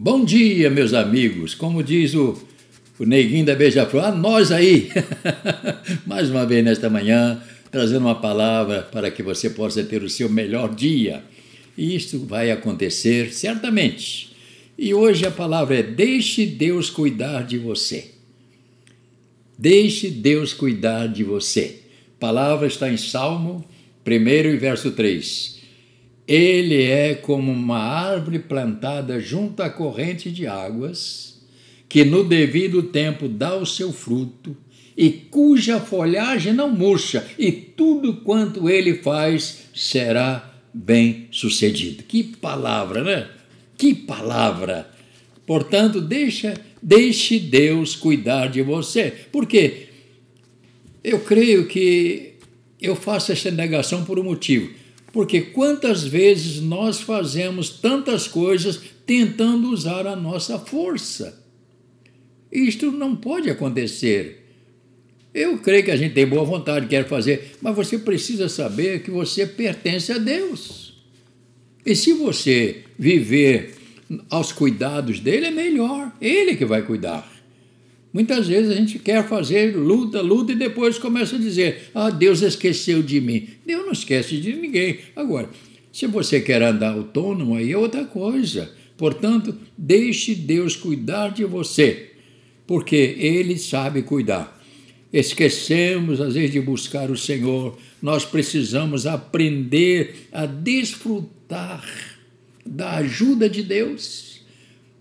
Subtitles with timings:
[0.00, 1.56] Bom dia, meus amigos.
[1.56, 2.40] Como diz o,
[3.00, 4.90] o neguinho da Beija-Flor, a nós aí.
[6.06, 10.28] Mais uma vez nesta manhã, trazendo uma palavra para que você possa ter o seu
[10.28, 11.24] melhor dia.
[11.76, 14.36] E isto vai acontecer certamente.
[14.78, 18.12] E hoje a palavra é: deixe Deus cuidar de você.
[19.58, 21.80] Deixe Deus cuidar de você.
[22.16, 23.64] A palavra está em Salmo
[24.06, 25.57] 1 e verso 3.
[26.28, 31.40] Ele é como uma árvore plantada junto à corrente de águas,
[31.88, 34.54] que no devido tempo dá o seu fruto,
[34.94, 42.02] e cuja folhagem não murcha, e tudo quanto ele faz será bem sucedido.
[42.02, 43.28] Que palavra, né?
[43.78, 44.90] Que palavra!
[45.46, 49.14] Portanto, deixa, deixe Deus cuidar de você.
[49.32, 49.86] Porque
[51.02, 52.34] eu creio que
[52.82, 54.77] eu faço essa negação por um motivo
[55.12, 61.44] porque quantas vezes nós fazemos tantas coisas tentando usar a nossa força?
[62.52, 64.46] Isto não pode acontecer.
[65.32, 69.10] Eu creio que a gente tem boa vontade, quer fazer, mas você precisa saber que
[69.10, 70.94] você pertence a Deus.
[71.84, 73.74] E se você viver
[74.30, 76.12] aos cuidados dele, é melhor.
[76.20, 77.37] Ele que vai cuidar.
[78.12, 82.40] Muitas vezes a gente quer fazer luta, luta e depois começa a dizer: Ah, Deus
[82.42, 83.48] esqueceu de mim.
[83.66, 84.98] Deus não esquece de ninguém.
[85.14, 85.50] Agora,
[85.92, 88.72] se você quer andar autônomo, aí é outra coisa.
[88.96, 92.10] Portanto, deixe Deus cuidar de você,
[92.66, 94.58] porque Ele sabe cuidar.
[95.12, 97.78] Esquecemos, às vezes, de buscar o Senhor.
[98.02, 101.84] Nós precisamos aprender a desfrutar
[102.64, 104.37] da ajuda de Deus.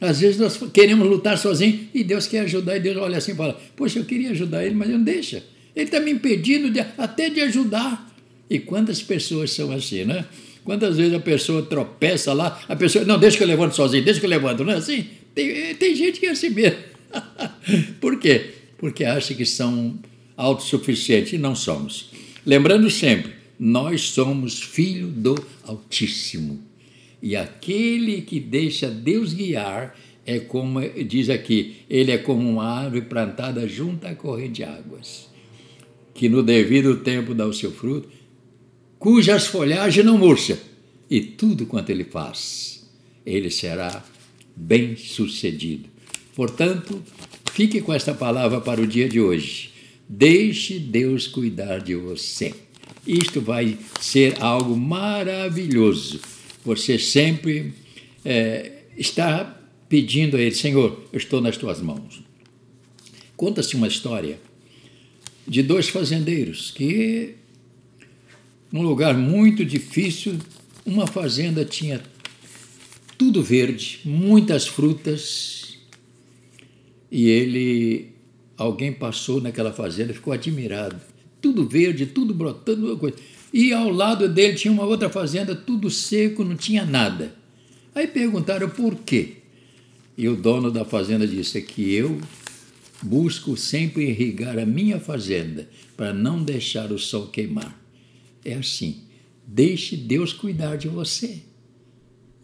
[0.00, 3.34] Às vezes nós queremos lutar sozinhos e Deus quer ajudar, e Deus olha assim e
[3.34, 5.44] fala: Poxa, eu queria ajudar ele, mas ele não deixa.
[5.76, 8.10] Ele está me impedindo de, até de ajudar.
[8.48, 10.24] E quantas pessoas são assim, né?
[10.64, 14.20] Quantas vezes a pessoa tropeça lá, a pessoa, não, deixa que eu levanto sozinho, deixa
[14.20, 15.06] que eu levanto, não é assim?
[15.34, 16.78] Tem, tem gente que é assim mesmo.
[18.00, 18.50] Por quê?
[18.78, 19.98] Porque acha que são
[20.36, 22.10] autossuficientes e não somos.
[22.44, 26.62] Lembrando sempre, nós somos filho do Altíssimo.
[27.22, 33.02] E aquele que deixa Deus guiar é como diz aqui, ele é como uma árvore
[33.02, 35.28] plantada junto à corrente de águas,
[36.14, 38.08] que no devido tempo dá o seu fruto,
[38.98, 40.58] cujas folhagens não murcha,
[41.08, 42.88] e tudo quanto ele faz,
[43.26, 44.04] ele será
[44.54, 45.88] bem sucedido.
[46.34, 47.02] Portanto,
[47.52, 49.72] fique com esta palavra para o dia de hoje.
[50.08, 52.54] Deixe Deus cuidar de você.
[53.06, 56.20] Isto vai ser algo maravilhoso
[56.64, 57.72] você sempre
[58.24, 62.22] é, está pedindo a Ele: Senhor, eu estou nas tuas mãos.
[63.36, 64.38] Conta-se uma história
[65.46, 67.34] de dois fazendeiros que,
[68.70, 70.38] num lugar muito difícil,
[70.84, 72.02] uma fazenda tinha
[73.16, 75.78] tudo verde, muitas frutas,
[77.10, 78.12] e ele,
[78.56, 81.00] alguém passou naquela fazenda, ficou admirado.
[81.40, 83.16] Tudo verde, tudo brotando, coisa.
[83.52, 87.34] E ao lado dele tinha uma outra fazenda, tudo seco, não tinha nada.
[87.94, 89.38] Aí perguntaram por quê.
[90.16, 92.20] E o dono da fazenda disse é que eu
[93.02, 97.78] busco sempre irrigar a minha fazenda para não deixar o sol queimar.
[98.44, 99.02] É assim.
[99.46, 101.42] Deixe Deus cuidar de você.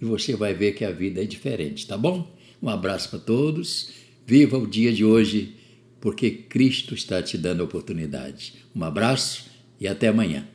[0.00, 2.34] E você vai ver que a vida é diferente, tá bom?
[2.62, 3.90] Um abraço para todos.
[4.26, 5.54] Viva o dia de hoje,
[6.00, 8.54] porque Cristo está te dando a oportunidade.
[8.74, 9.46] Um abraço
[9.78, 10.48] e até amanhã.